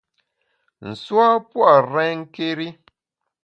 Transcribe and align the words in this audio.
Nsu 0.89 1.15
a 1.29 1.31
pua’ 1.49 1.71
renké́ri. 1.93 2.67